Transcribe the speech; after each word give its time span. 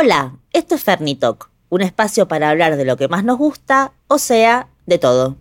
Hola, 0.00 0.36
esto 0.52 0.76
es 0.76 0.84
Fernitalk, 0.84 1.50
un 1.70 1.80
espacio 1.80 2.28
para 2.28 2.50
hablar 2.50 2.76
de 2.76 2.84
lo 2.84 2.96
que 2.96 3.08
más 3.08 3.24
nos 3.24 3.36
gusta, 3.36 3.90
o 4.06 4.18
sea, 4.18 4.68
de 4.86 4.96
todo. 4.96 5.38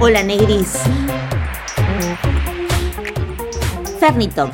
Hola, 0.00 0.24
Negris. 0.24 0.72
Fernitalk, 4.00 4.52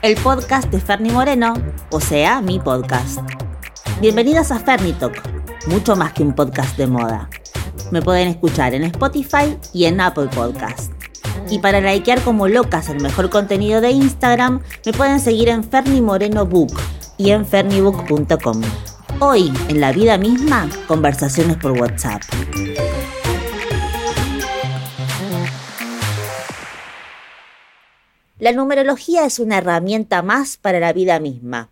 el 0.00 0.16
podcast 0.16 0.70
de 0.70 0.80
Ferni 0.80 1.10
Moreno, 1.10 1.52
o 1.90 2.00
sea, 2.00 2.40
mi 2.40 2.60
podcast. 2.60 3.18
Bienvenidas 4.00 4.50
a 4.52 4.58
Fernitalk, 4.58 5.33
mucho 5.66 5.96
más 5.96 6.12
que 6.12 6.22
un 6.22 6.34
podcast 6.34 6.76
de 6.76 6.86
moda. 6.86 7.28
Me 7.90 8.02
pueden 8.02 8.28
escuchar 8.28 8.74
en 8.74 8.84
Spotify 8.84 9.58
y 9.72 9.84
en 9.86 10.00
Apple 10.00 10.28
Podcast. 10.34 10.92
Y 11.50 11.58
para 11.58 11.80
likear 11.80 12.20
como 12.22 12.48
locas 12.48 12.88
el 12.88 13.00
mejor 13.00 13.30
contenido 13.30 13.80
de 13.80 13.90
Instagram, 13.90 14.60
me 14.84 14.92
pueden 14.92 15.20
seguir 15.20 15.48
en 15.48 15.64
Ferni 15.64 16.00
Moreno 16.00 16.46
Book 16.46 16.72
y 17.18 17.30
en 17.30 17.46
fernibook.com. 17.46 18.62
Hoy, 19.20 19.52
en 19.68 19.80
la 19.80 19.92
vida 19.92 20.18
misma, 20.18 20.68
conversaciones 20.86 21.56
por 21.56 21.72
WhatsApp. 21.72 22.22
La 28.38 28.52
numerología 28.52 29.24
es 29.24 29.38
una 29.38 29.58
herramienta 29.58 30.22
más 30.22 30.56
para 30.56 30.80
la 30.80 30.92
vida 30.92 31.20
misma. 31.20 31.70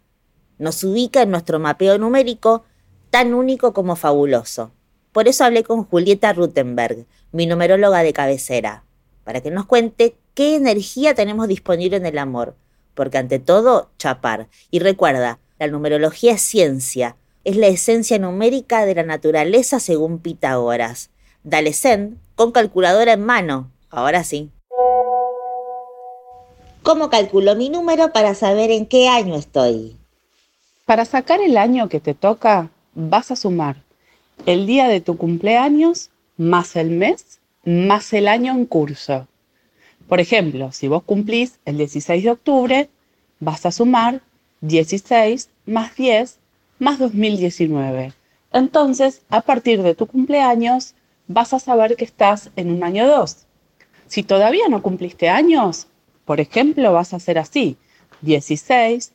Nos 0.58 0.84
ubica 0.84 1.22
en 1.22 1.30
nuestro 1.30 1.58
mapeo 1.58 1.98
numérico 1.98 2.64
tan 3.12 3.34
único 3.34 3.74
como 3.74 3.94
fabuloso. 3.94 4.72
Por 5.12 5.28
eso 5.28 5.44
hablé 5.44 5.64
con 5.64 5.84
Julieta 5.84 6.32
Rutenberg, 6.32 7.04
mi 7.30 7.44
numeróloga 7.44 8.02
de 8.02 8.14
cabecera, 8.14 8.84
para 9.22 9.42
que 9.42 9.50
nos 9.50 9.66
cuente 9.66 10.16
qué 10.32 10.54
energía 10.54 11.14
tenemos 11.14 11.46
disponible 11.46 11.98
en 11.98 12.06
el 12.06 12.16
amor. 12.16 12.56
Porque 12.94 13.18
ante 13.18 13.38
todo, 13.38 13.90
chapar. 13.98 14.48
Y 14.70 14.78
recuerda, 14.78 15.38
la 15.58 15.66
numerología 15.66 16.32
es 16.32 16.40
ciencia, 16.40 17.16
es 17.44 17.56
la 17.56 17.66
esencia 17.66 18.18
numérica 18.18 18.86
de 18.86 18.94
la 18.94 19.02
naturaleza 19.02 19.78
según 19.78 20.18
Pitágoras. 20.18 21.10
Dale 21.44 21.74
send 21.74 22.16
con 22.34 22.50
calculadora 22.50 23.12
en 23.12 23.26
mano. 23.26 23.70
Ahora 23.90 24.24
sí. 24.24 24.50
¿Cómo 26.82 27.10
calculo 27.10 27.56
mi 27.56 27.68
número 27.68 28.10
para 28.14 28.34
saber 28.34 28.70
en 28.70 28.86
qué 28.86 29.08
año 29.08 29.34
estoy? 29.34 29.98
Para 30.86 31.04
sacar 31.04 31.42
el 31.42 31.58
año 31.58 31.90
que 31.90 32.00
te 32.00 32.14
toca, 32.14 32.70
vas 32.94 33.30
a 33.30 33.36
sumar 33.36 33.82
el 34.46 34.66
día 34.66 34.88
de 34.88 35.00
tu 35.00 35.16
cumpleaños 35.16 36.10
más 36.36 36.76
el 36.76 36.90
mes 36.90 37.40
más 37.64 38.12
el 38.12 38.26
año 38.28 38.52
en 38.52 38.66
curso. 38.66 39.28
Por 40.08 40.20
ejemplo, 40.20 40.72
si 40.72 40.88
vos 40.88 41.04
cumplís 41.04 41.58
el 41.64 41.78
16 41.78 42.24
de 42.24 42.30
octubre, 42.30 42.90
vas 43.40 43.64
a 43.66 43.70
sumar 43.70 44.20
16 44.60 45.48
más 45.66 45.94
10 45.96 46.38
más 46.78 46.98
2019. 46.98 48.12
Entonces, 48.52 49.22
a 49.30 49.40
partir 49.40 49.82
de 49.82 49.94
tu 49.94 50.06
cumpleaños, 50.06 50.94
vas 51.28 51.54
a 51.54 51.58
saber 51.58 51.96
que 51.96 52.04
estás 52.04 52.50
en 52.56 52.70
un 52.70 52.82
año 52.84 53.06
2. 53.06 53.46
Si 54.08 54.22
todavía 54.22 54.68
no 54.68 54.82
cumpliste 54.82 55.28
años, 55.28 55.86
por 56.24 56.40
ejemplo, 56.40 56.92
vas 56.92 57.12
a 57.12 57.16
hacer 57.16 57.38
así, 57.38 57.76
16 58.20 59.12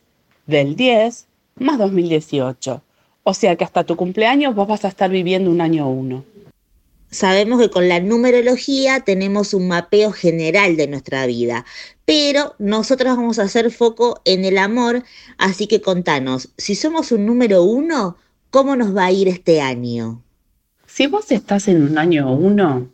del 0.47 0.75
10 0.75 1.27
más 1.55 1.77
2018. 1.77 2.81
O 3.29 3.33
sea 3.33 3.57
que 3.57 3.65
hasta 3.65 3.83
tu 3.83 3.97
cumpleaños 3.97 4.55
vos 4.55 4.69
vas 4.69 4.85
a 4.85 4.87
estar 4.87 5.09
viviendo 5.09 5.51
un 5.51 5.59
año 5.59 5.89
1. 5.89 6.23
Sabemos 7.11 7.59
que 7.59 7.69
con 7.69 7.89
la 7.89 7.99
numerología 7.99 9.01
tenemos 9.01 9.53
un 9.53 9.67
mapeo 9.67 10.13
general 10.13 10.77
de 10.77 10.87
nuestra 10.87 11.25
vida, 11.25 11.65
pero 12.05 12.55
nosotros 12.57 13.17
vamos 13.17 13.37
a 13.37 13.43
hacer 13.43 13.69
foco 13.69 14.21
en 14.23 14.45
el 14.45 14.57
amor, 14.57 15.03
así 15.37 15.67
que 15.67 15.81
contanos, 15.81 16.53
si 16.57 16.73
somos 16.75 17.11
un 17.11 17.25
número 17.25 17.63
1, 17.63 18.15
¿cómo 18.49 18.77
nos 18.77 18.95
va 18.95 19.07
a 19.07 19.11
ir 19.11 19.27
este 19.27 19.59
año? 19.59 20.23
Si 20.85 21.07
vos 21.07 21.29
estás 21.29 21.67
en 21.67 21.81
un 21.81 21.97
año 21.97 22.31
1, 22.31 22.87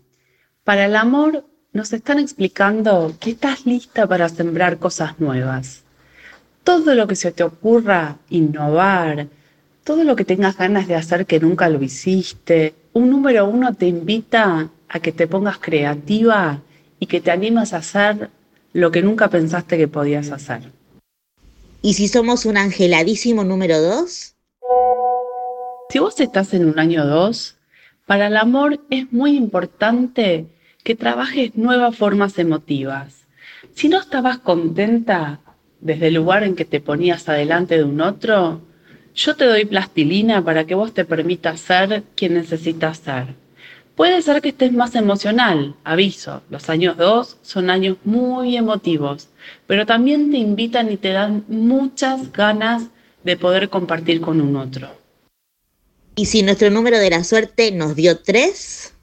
para 0.63 0.85
el 0.85 0.95
amor 0.95 1.45
nos 1.73 1.93
están 1.93 2.17
explicando 2.17 3.15
que 3.19 3.29
estás 3.29 3.67
lista 3.67 4.07
para 4.07 4.27
sembrar 4.29 4.79
cosas 4.79 5.19
nuevas. 5.19 5.83
Todo 6.63 6.95
lo 6.95 7.05
que 7.05 7.15
se 7.15 7.31
te 7.31 7.43
ocurra 7.43 8.17
innovar, 8.31 9.27
todo 9.83 10.03
lo 10.03 10.15
que 10.15 10.25
tengas 10.25 10.57
ganas 10.57 10.87
de 10.87 10.95
hacer 10.95 11.25
que 11.25 11.39
nunca 11.39 11.69
lo 11.69 11.81
hiciste, 11.83 12.73
un 12.93 13.09
número 13.09 13.45
uno 13.45 13.73
te 13.73 13.87
invita 13.87 14.69
a 14.87 14.99
que 14.99 15.11
te 15.11 15.27
pongas 15.27 15.57
creativa 15.57 16.61
y 16.99 17.07
que 17.07 17.19
te 17.19 17.31
animas 17.31 17.73
a 17.73 17.77
hacer 17.77 18.29
lo 18.71 18.91
que 18.91 19.01
nunca 19.01 19.29
pensaste 19.29 19.77
que 19.77 19.87
podías 19.87 20.31
hacer. 20.31 20.71
¿Y 21.81 21.95
si 21.95 22.07
somos 22.07 22.45
un 22.45 22.57
angeladísimo 22.57 23.43
número 23.43 23.81
dos? 23.81 24.35
Si 25.89 25.99
vos 25.99 26.19
estás 26.19 26.53
en 26.53 26.65
un 26.65 26.79
año 26.79 27.05
dos, 27.05 27.57
para 28.05 28.27
el 28.27 28.37
amor 28.37 28.79
es 28.89 29.11
muy 29.11 29.35
importante 29.35 30.45
que 30.83 30.95
trabajes 30.95 31.55
nuevas 31.55 31.95
formas 31.95 32.39
emotivas. 32.39 33.25
Si 33.73 33.89
no 33.89 33.99
estabas 33.99 34.39
contenta 34.39 35.39
desde 35.81 36.07
el 36.07 36.15
lugar 36.15 36.43
en 36.43 36.55
que 36.55 36.65
te 36.65 36.79
ponías 36.79 37.27
adelante 37.27 37.77
de 37.77 37.83
un 37.83 37.99
otro, 38.01 38.61
yo 39.15 39.35
te 39.35 39.45
doy 39.45 39.65
plastilina 39.65 40.43
para 40.43 40.65
que 40.65 40.75
vos 40.75 40.93
te 40.93 41.05
permitas 41.05 41.59
ser 41.59 42.03
quien 42.15 42.33
necesitas 42.35 42.97
ser. 42.97 43.27
Puede 43.95 44.21
ser 44.23 44.41
que 44.41 44.49
estés 44.49 44.73
más 44.73 44.95
emocional, 44.95 45.75
aviso, 45.83 46.41
los 46.49 46.69
años 46.69 46.97
dos 46.97 47.37
son 47.43 47.69
años 47.69 47.97
muy 48.03 48.57
emotivos, 48.57 49.29
pero 49.67 49.85
también 49.85 50.31
te 50.31 50.37
invitan 50.37 50.91
y 50.91 50.97
te 50.97 51.09
dan 51.09 51.45
muchas 51.47 52.31
ganas 52.31 52.87
de 53.23 53.37
poder 53.37 53.69
compartir 53.69 54.19
con 54.19 54.41
un 54.41 54.55
otro. 54.55 54.89
¿Y 56.15 56.25
si 56.25 56.41
nuestro 56.41 56.69
número 56.69 56.97
de 56.97 57.09
la 57.11 57.23
suerte 57.23 57.71
nos 57.71 57.95
dio 57.95 58.19
tres? 58.19 58.93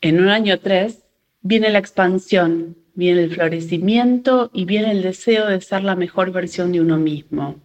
En 0.00 0.20
un 0.20 0.28
año 0.28 0.58
3 0.58 0.98
viene 1.42 1.70
la 1.70 1.78
expansión, 1.78 2.76
viene 2.94 3.22
el 3.24 3.34
florecimiento 3.34 4.50
y 4.52 4.64
viene 4.64 4.90
el 4.90 5.02
deseo 5.02 5.46
de 5.46 5.60
ser 5.60 5.84
la 5.84 5.94
mejor 5.94 6.32
versión 6.32 6.72
de 6.72 6.80
uno 6.80 6.98
mismo. 6.98 7.56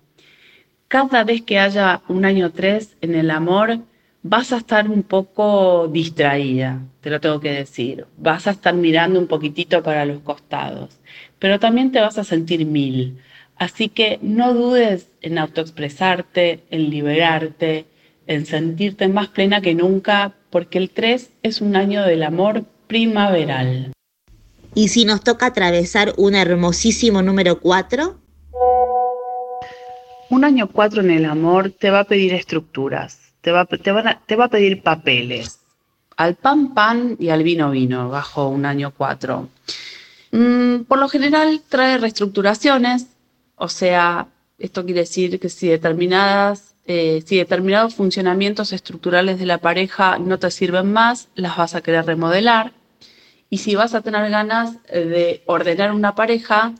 Cada 0.87 1.25
vez 1.25 1.41
que 1.41 1.59
haya 1.59 2.01
un 2.07 2.23
año 2.23 2.51
3 2.51 2.95
en 3.01 3.15
el 3.15 3.29
amor, 3.29 3.79
vas 4.23 4.53
a 4.53 4.57
estar 4.57 4.89
un 4.89 5.03
poco 5.03 5.89
distraída, 5.89 6.81
te 7.01 7.09
lo 7.09 7.19
tengo 7.19 7.41
que 7.41 7.51
decir. 7.51 8.05
Vas 8.17 8.47
a 8.47 8.51
estar 8.51 8.73
mirando 8.73 9.19
un 9.19 9.27
poquitito 9.27 9.83
para 9.83 10.05
los 10.05 10.21
costados, 10.21 10.97
pero 11.39 11.59
también 11.59 11.91
te 11.91 11.99
vas 11.99 12.17
a 12.17 12.23
sentir 12.23 12.65
mil. 12.65 13.17
Así 13.57 13.89
que 13.89 14.17
no 14.21 14.53
dudes 14.53 15.09
en 15.21 15.37
autoexpresarte, 15.37 16.63
en 16.69 16.89
liberarte, 16.89 17.85
en 18.25 18.45
sentirte 18.45 19.09
más 19.09 19.27
plena 19.27 19.59
que 19.59 19.75
nunca, 19.75 20.35
porque 20.49 20.77
el 20.77 20.91
3 20.91 21.31
es 21.43 21.59
un 21.59 21.75
año 21.75 22.03
del 22.03 22.23
amor 22.23 22.63
primaveral. 22.87 23.91
¿Y 24.73 24.87
si 24.87 25.03
nos 25.03 25.21
toca 25.21 25.47
atravesar 25.47 26.13
un 26.15 26.35
hermosísimo 26.35 27.21
número 27.21 27.59
4? 27.59 28.26
Un 30.29 30.43
año 30.43 30.67
4 30.67 31.01
en 31.01 31.11
el 31.11 31.25
amor 31.25 31.71
te 31.71 31.89
va 31.89 32.01
a 32.01 32.03
pedir 32.03 32.33
estructuras, 32.33 33.33
te 33.41 33.51
va, 33.51 33.65
te, 33.65 33.77
te 33.77 34.35
va 34.35 34.45
a 34.45 34.49
pedir 34.49 34.81
papeles. 34.81 35.59
Al 36.17 36.35
pan 36.35 36.73
pan 36.73 37.15
y 37.19 37.29
al 37.29 37.43
vino 37.43 37.71
vino, 37.71 38.09
bajo 38.09 38.49
un 38.49 38.65
año 38.65 38.93
4. 38.95 39.47
Mm, 40.31 40.81
por 40.81 40.99
lo 40.99 41.07
general 41.07 41.61
trae 41.69 41.97
reestructuraciones, 41.97 43.07
o 43.55 43.69
sea, 43.69 44.27
esto 44.59 44.83
quiere 44.83 45.01
decir 45.01 45.39
que 45.39 45.49
si 45.49 45.67
determinadas 45.67 46.75
eh, 46.89 47.21
si 47.25 47.35
determinados 47.35 47.95
funcionamientos 47.95 48.71
estructurales 48.71 49.39
de 49.39 49.45
la 49.45 49.57
pareja 49.57 50.17
no 50.19 50.39
te 50.39 50.49
sirven 50.51 50.93
más, 50.93 51.27
las 51.35 51.57
vas 51.57 51.75
a 51.75 51.81
querer 51.81 52.05
remodelar. 52.05 52.71
Y 53.49 53.57
si 53.57 53.75
vas 53.75 53.93
a 53.93 54.01
tener 54.01 54.29
ganas 54.29 54.81
de 54.85 55.43
ordenar 55.47 55.91
una 55.91 56.15
pareja, 56.15 56.73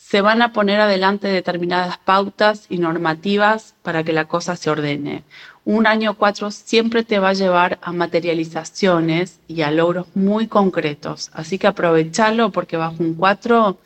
se 0.00 0.22
van 0.22 0.40
a 0.40 0.52
poner 0.52 0.80
adelante 0.80 1.28
determinadas 1.28 1.98
pautas 1.98 2.64
y 2.70 2.78
normativas 2.78 3.74
para 3.82 4.02
que 4.02 4.14
la 4.14 4.24
cosa 4.24 4.56
se 4.56 4.70
ordene. 4.70 5.24
Un 5.66 5.86
año 5.86 6.16
cuatro 6.16 6.50
siempre 6.50 7.04
te 7.04 7.18
va 7.18 7.28
a 7.28 7.34
llevar 7.34 7.78
a 7.82 7.92
materializaciones 7.92 9.40
y 9.46 9.60
a 9.60 9.70
logros 9.70 10.06
muy 10.14 10.48
concretos. 10.48 11.30
Así 11.34 11.58
que 11.58 11.66
aprovechalo 11.66 12.50
porque 12.50 12.78
bajo 12.78 12.96
un 12.98 13.14
cuatro 13.14 13.78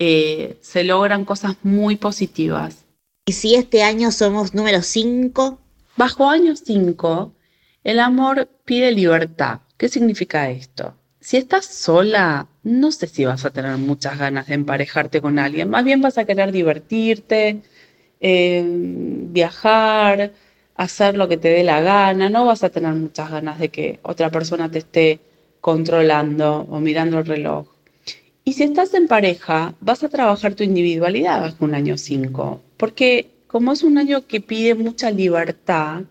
eh, 0.00 0.58
se 0.60 0.82
logran 0.82 1.24
cosas 1.24 1.56
muy 1.62 1.96
positivas. 1.96 2.84
¿Y 3.24 3.32
si 3.32 3.54
este 3.54 3.84
año 3.84 4.10
somos 4.10 4.54
número 4.54 4.82
5? 4.82 5.58
Bajo 5.96 6.28
año 6.28 6.56
5, 6.56 7.32
el 7.84 8.00
amor 8.00 8.48
pide 8.64 8.90
libertad. 8.90 9.60
¿Qué 9.78 9.88
significa 9.88 10.50
esto? 10.50 10.94
Si 11.24 11.38
estás 11.38 11.64
sola, 11.64 12.48
no 12.64 12.92
sé 12.92 13.06
si 13.06 13.24
vas 13.24 13.46
a 13.46 13.50
tener 13.50 13.78
muchas 13.78 14.18
ganas 14.18 14.46
de 14.46 14.56
emparejarte 14.56 15.22
con 15.22 15.38
alguien. 15.38 15.70
Más 15.70 15.82
bien 15.82 16.02
vas 16.02 16.18
a 16.18 16.26
querer 16.26 16.52
divertirte, 16.52 17.62
eh, 18.20 18.62
viajar, 19.30 20.32
hacer 20.74 21.16
lo 21.16 21.26
que 21.26 21.38
te 21.38 21.48
dé 21.48 21.64
la 21.64 21.80
gana, 21.80 22.28
no 22.28 22.44
vas 22.44 22.62
a 22.62 22.68
tener 22.68 22.92
muchas 22.92 23.30
ganas 23.30 23.58
de 23.58 23.70
que 23.70 24.00
otra 24.02 24.30
persona 24.30 24.70
te 24.70 24.80
esté 24.80 25.18
controlando 25.62 26.66
o 26.68 26.78
mirando 26.78 27.20
el 27.20 27.24
reloj. 27.24 27.68
Y 28.44 28.52
si 28.52 28.64
estás 28.64 28.92
en 28.92 29.08
pareja, 29.08 29.74
vas 29.80 30.04
a 30.04 30.10
trabajar 30.10 30.54
tu 30.54 30.62
individualidad 30.62 31.40
bajo 31.40 31.64
un 31.64 31.74
año 31.74 31.96
5, 31.96 32.60
porque 32.76 33.30
como 33.46 33.72
es 33.72 33.82
un 33.82 33.96
año 33.96 34.26
que 34.26 34.42
pide 34.42 34.74
mucha 34.74 35.10
libertad 35.10 36.02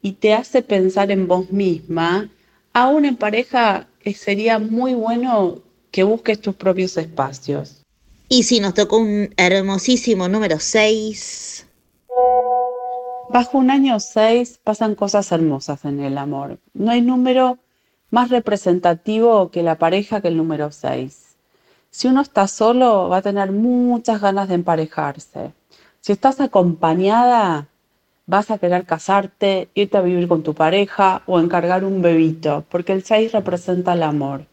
y 0.00 0.12
te 0.12 0.34
hace 0.34 0.62
pensar 0.62 1.10
en 1.10 1.26
vos 1.26 1.50
misma, 1.50 2.30
aún 2.72 3.04
en 3.04 3.16
pareja 3.16 3.88
sería 4.16 4.58
muy 4.58 4.94
bueno 4.94 5.58
que 5.90 6.02
busques 6.02 6.40
tus 6.40 6.54
propios 6.54 6.96
espacios. 6.96 7.82
Y 8.28 8.44
si 8.44 8.60
nos 8.60 8.74
tocó 8.74 8.98
un 8.98 9.32
hermosísimo 9.36 10.28
número 10.28 10.58
6. 10.58 11.66
Bajo 13.30 13.58
un 13.58 13.70
año 13.70 14.00
6 14.00 14.60
pasan 14.64 14.94
cosas 14.94 15.30
hermosas 15.32 15.84
en 15.84 16.00
el 16.00 16.18
amor. 16.18 16.58
No 16.74 16.90
hay 16.90 17.02
número 17.02 17.58
más 18.10 18.30
representativo 18.30 19.50
que 19.50 19.62
la 19.62 19.78
pareja 19.78 20.20
que 20.20 20.28
el 20.28 20.36
número 20.36 20.70
6. 20.70 21.36
Si 21.90 22.08
uno 22.08 22.22
está 22.22 22.48
solo, 22.48 23.08
va 23.08 23.18
a 23.18 23.22
tener 23.22 23.52
muchas 23.52 24.20
ganas 24.20 24.48
de 24.48 24.54
emparejarse. 24.54 25.52
Si 26.00 26.12
estás 26.12 26.40
acompañada, 26.40 27.68
vas 28.26 28.50
a 28.50 28.58
querer 28.58 28.84
casarte, 28.84 29.68
irte 29.74 29.96
a 29.96 30.02
vivir 30.02 30.28
con 30.28 30.42
tu 30.42 30.54
pareja 30.54 31.22
o 31.26 31.40
encargar 31.40 31.84
un 31.84 32.02
bebito, 32.02 32.64
porque 32.68 32.92
el 32.92 33.04
6 33.04 33.32
representa 33.32 33.92
el 33.94 34.02
amor. 34.02 34.46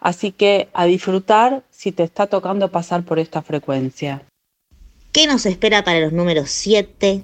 Así 0.00 0.32
que 0.32 0.68
a 0.72 0.84
disfrutar 0.84 1.62
si 1.70 1.92
te 1.92 2.04
está 2.04 2.26
tocando 2.26 2.70
pasar 2.70 3.04
por 3.04 3.18
esta 3.18 3.42
frecuencia. 3.42 4.22
¿Qué 5.12 5.26
nos 5.26 5.46
espera 5.46 5.82
para 5.82 6.00
los 6.00 6.12
números 6.12 6.50
7, 6.50 7.22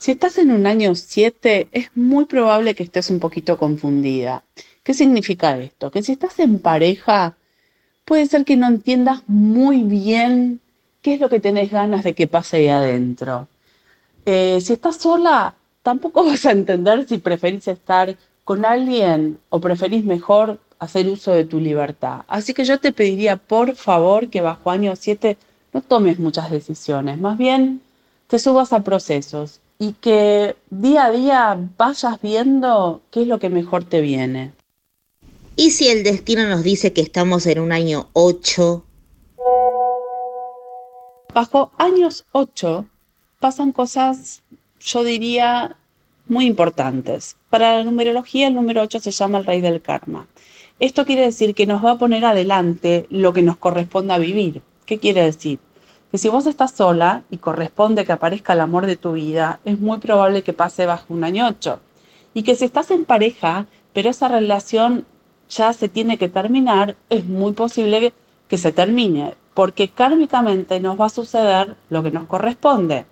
si 0.00 0.12
estás 0.12 0.38
en 0.38 0.50
un 0.50 0.66
año 0.66 0.94
7, 0.94 1.68
es 1.72 1.90
muy 1.94 2.24
probable 2.24 2.74
que 2.74 2.82
estés 2.82 3.10
un 3.10 3.20
poquito 3.20 3.58
confundida. 3.58 4.44
¿Qué 4.82 4.94
significa 4.94 5.58
esto? 5.58 5.90
Que 5.90 6.02
si 6.02 6.12
estás 6.12 6.38
en 6.38 6.58
pareja, 6.58 7.36
puede 8.06 8.24
ser 8.24 8.46
que 8.46 8.56
no 8.56 8.66
entiendas 8.66 9.20
muy 9.26 9.82
bien 9.82 10.60
qué 11.02 11.12
es 11.12 11.20
lo 11.20 11.28
que 11.28 11.38
tenés 11.38 11.70
ganas 11.70 12.02
de 12.02 12.14
que 12.14 12.26
pase 12.26 12.56
ahí 12.56 12.68
adentro. 12.68 13.48
Eh, 14.26 14.60
si 14.60 14.72
estás 14.72 14.96
sola, 14.96 15.54
tampoco 15.82 16.24
vas 16.26 16.46
a 16.46 16.52
entender 16.52 17.06
si 17.08 17.18
preferís 17.18 17.68
estar 17.68 18.16
con 18.44 18.64
alguien 18.64 19.38
o 19.48 19.60
preferís 19.60 20.04
mejor 20.04 20.58
hacer 20.78 21.08
uso 21.08 21.32
de 21.32 21.44
tu 21.44 21.60
libertad. 21.60 22.22
Así 22.26 22.54
que 22.54 22.64
yo 22.64 22.78
te 22.80 22.92
pediría, 22.92 23.36
por 23.36 23.76
favor, 23.76 24.28
que 24.28 24.40
bajo 24.40 24.70
año 24.70 24.96
7 24.96 25.36
no 25.72 25.82
tomes 25.82 26.18
muchas 26.18 26.50
decisiones, 26.50 27.18
más 27.20 27.38
bien 27.38 27.80
te 28.26 28.38
subas 28.38 28.72
a 28.72 28.82
procesos 28.82 29.60
y 29.78 29.92
que 29.92 30.56
día 30.70 31.06
a 31.06 31.10
día 31.10 31.68
vayas 31.76 32.20
viendo 32.20 33.02
qué 33.10 33.22
es 33.22 33.28
lo 33.28 33.38
que 33.38 33.50
mejor 33.50 33.84
te 33.84 34.00
viene. 34.00 34.52
¿Y 35.56 35.70
si 35.72 35.88
el 35.88 36.02
destino 36.02 36.48
nos 36.48 36.62
dice 36.62 36.92
que 36.92 37.00
estamos 37.02 37.46
en 37.46 37.60
un 37.60 37.72
año 37.72 38.08
8? 38.14 38.84
Bajo 41.34 41.70
años 41.78 42.24
8 42.32 42.86
pasan 43.40 43.72
cosas, 43.72 44.42
yo 44.78 45.02
diría, 45.02 45.76
muy 46.28 46.46
importantes. 46.46 47.36
Para 47.48 47.78
la 47.78 47.84
numerología 47.84 48.46
el 48.46 48.54
número 48.54 48.82
8 48.82 49.00
se 49.00 49.10
llama 49.10 49.38
el 49.38 49.46
rey 49.46 49.60
del 49.60 49.82
karma. 49.82 50.28
Esto 50.78 51.04
quiere 51.04 51.22
decir 51.22 51.54
que 51.54 51.66
nos 51.66 51.84
va 51.84 51.92
a 51.92 51.98
poner 51.98 52.24
adelante 52.24 53.06
lo 53.10 53.32
que 53.32 53.42
nos 53.42 53.56
corresponde 53.56 54.14
a 54.14 54.18
vivir. 54.18 54.62
¿Qué 54.86 54.98
quiere 54.98 55.24
decir? 55.24 55.58
que 56.10 56.18
si 56.18 56.28
vos 56.28 56.46
estás 56.46 56.72
sola 56.72 57.22
y 57.30 57.36
corresponde 57.36 58.04
que 58.04 58.12
aparezca 58.12 58.52
el 58.52 58.60
amor 58.60 58.86
de 58.86 58.96
tu 58.96 59.12
vida, 59.12 59.60
es 59.64 59.78
muy 59.78 59.98
probable 59.98 60.42
que 60.42 60.52
pase 60.52 60.86
bajo 60.86 61.14
un 61.14 61.22
año 61.22 61.46
8. 61.46 61.78
Y 62.34 62.42
que 62.42 62.56
si 62.56 62.64
estás 62.64 62.90
en 62.90 63.04
pareja, 63.04 63.66
pero 63.92 64.10
esa 64.10 64.28
relación 64.28 65.06
ya 65.48 65.72
se 65.72 65.88
tiene 65.88 66.18
que 66.18 66.28
terminar, 66.28 66.96
es 67.10 67.24
muy 67.26 67.52
posible 67.52 68.12
que 68.48 68.58
se 68.58 68.72
termine, 68.72 69.34
porque 69.54 69.88
kármicamente 69.88 70.80
nos 70.80 71.00
va 71.00 71.06
a 71.06 71.10
suceder 71.10 71.76
lo 71.90 72.02
que 72.02 72.10
nos 72.10 72.26
corresponde. 72.26 73.06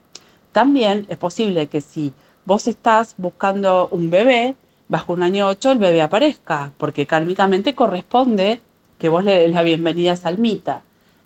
También 0.58 1.06
es 1.08 1.16
posible 1.16 1.69
que 1.69 1.81
si 1.81 2.12
vos 2.44 2.66
estás 2.66 3.14
buscando 3.16 3.87
un 3.93 4.10
bebé, 4.10 4.56
bajo 4.88 5.12
un 5.12 5.22
año 5.22 5.46
8 5.46 5.70
el 5.70 5.78
bebé 5.78 6.02
aparezca, 6.02 6.72
porque 6.78 7.06
kármicamente 7.06 7.76
corresponde 7.76 8.60
que 8.99 9.08
vos 9.08 9.22
le 9.22 9.38
des 9.38 9.52
la 9.52 9.62
bienvenida 9.62 10.14
a 10.14 10.16
Salmita. 10.16 10.82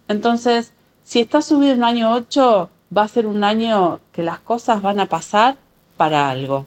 Entonces, 0.07 0.75
si 1.03 1.21
estás 1.21 1.47
subido 1.47 1.73
en 1.73 1.83
año 1.83 2.13
8, 2.13 2.69
va 2.95 3.05
a 3.05 3.09
ser 3.09 3.27
un 3.27 3.43
año 3.43 4.01
que 4.13 4.23
las 4.23 4.39
cosas 4.39 4.83
van 4.83 5.01
a 5.01 5.07
pasar 5.07 5.57
para 5.97 6.29
algo. 6.29 6.67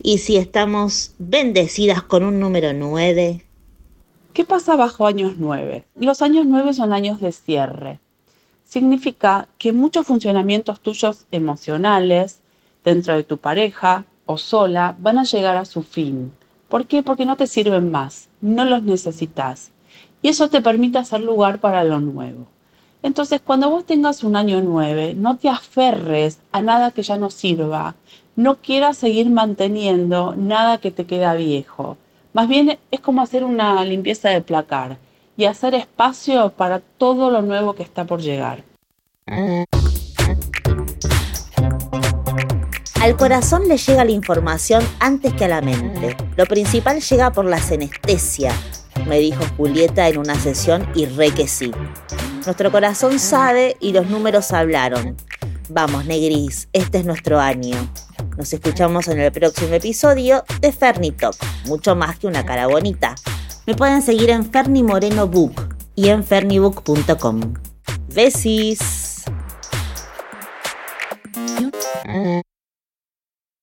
¿Y 0.00 0.18
si 0.18 0.36
estamos 0.36 1.16
bendecidas 1.18 2.04
con 2.04 2.22
un 2.22 2.38
número 2.38 2.72
9? 2.72 3.44
¿Qué 4.32 4.44
pasa 4.44 4.76
bajo 4.76 5.08
años 5.08 5.32
9? 5.36 5.84
Los 5.96 6.22
años 6.22 6.46
9 6.46 6.74
son 6.74 6.92
años 6.92 7.20
de 7.20 7.32
cierre. 7.32 7.98
Significa 8.72 9.48
que 9.58 9.74
muchos 9.74 10.06
funcionamientos 10.06 10.80
tuyos 10.80 11.26
emocionales 11.30 12.40
dentro 12.82 13.14
de 13.14 13.22
tu 13.22 13.36
pareja 13.36 14.06
o 14.24 14.38
sola 14.38 14.96
van 14.98 15.18
a 15.18 15.24
llegar 15.24 15.58
a 15.58 15.66
su 15.66 15.82
fin. 15.82 16.32
¿Por 16.70 16.86
qué? 16.86 17.02
Porque 17.02 17.26
no 17.26 17.36
te 17.36 17.46
sirven 17.46 17.90
más, 17.90 18.30
no 18.40 18.64
los 18.64 18.82
necesitas. 18.82 19.72
Y 20.22 20.28
eso 20.28 20.48
te 20.48 20.62
permite 20.62 20.96
hacer 20.96 21.20
lugar 21.20 21.60
para 21.60 21.84
lo 21.84 22.00
nuevo. 22.00 22.46
Entonces, 23.02 23.42
cuando 23.44 23.68
vos 23.68 23.84
tengas 23.84 24.24
un 24.24 24.36
año 24.36 24.62
nueve, 24.62 25.12
no 25.14 25.36
te 25.36 25.50
aferres 25.50 26.38
a 26.50 26.62
nada 26.62 26.92
que 26.92 27.02
ya 27.02 27.18
no 27.18 27.28
sirva. 27.28 27.94
No 28.36 28.56
quieras 28.56 28.96
seguir 28.96 29.28
manteniendo 29.28 30.34
nada 30.34 30.78
que 30.78 30.90
te 30.90 31.04
queda 31.04 31.34
viejo. 31.34 31.98
Más 32.32 32.48
bien 32.48 32.78
es 32.90 33.00
como 33.00 33.20
hacer 33.20 33.44
una 33.44 33.84
limpieza 33.84 34.30
de 34.30 34.40
placar 34.40 34.96
y 35.36 35.44
hacer 35.46 35.74
espacio 35.74 36.50
para 36.50 36.80
todo 36.80 37.30
lo 37.30 37.42
nuevo 37.42 37.74
que 37.74 37.82
está 37.82 38.04
por 38.04 38.20
llegar. 38.20 38.64
Al 43.00 43.16
corazón 43.16 43.66
le 43.66 43.78
llega 43.78 44.04
la 44.04 44.12
información 44.12 44.84
antes 45.00 45.32
que 45.34 45.46
a 45.46 45.48
la 45.48 45.60
mente. 45.60 46.16
Lo 46.36 46.46
principal 46.46 47.00
llega 47.00 47.32
por 47.32 47.44
la 47.44 47.58
senestesia, 47.58 48.52
me 49.06 49.18
dijo 49.18 49.42
Julieta 49.56 50.08
en 50.08 50.18
una 50.18 50.34
sesión 50.36 50.88
y 50.94 51.06
re 51.06 51.32
que 51.32 51.48
sí. 51.48 51.72
Nuestro 52.44 52.70
corazón 52.70 53.18
sabe 53.18 53.76
y 53.80 53.92
los 53.92 54.08
números 54.08 54.52
hablaron. 54.52 55.16
Vamos, 55.68 56.04
Negris, 56.04 56.68
este 56.72 56.98
es 56.98 57.04
nuestro 57.04 57.40
año. 57.40 57.76
Nos 58.36 58.52
escuchamos 58.52 59.08
en 59.08 59.20
el 59.20 59.32
próximo 59.32 59.74
episodio 59.74 60.44
de 60.60 60.72
Ferni 60.72 61.12
Talk, 61.12 61.36
mucho 61.66 61.96
más 61.96 62.18
que 62.18 62.26
una 62.26 62.44
cara 62.44 62.66
bonita. 62.66 63.14
Me 63.66 63.74
pueden 63.74 64.02
seguir 64.02 64.30
en 64.30 64.44
Ferni 64.44 64.82
Moreno 64.82 65.28
Book 65.28 65.76
y 65.94 66.08
en 66.08 66.24
fernibook.com. 66.24 67.54
Besis. 68.12 69.01